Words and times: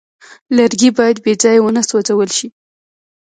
لرګی 0.57 0.89
باید 0.97 1.17
بېځایه 1.25 1.61
ونه 1.61 1.81
سوځول 1.89 2.29
شي. 2.37 2.47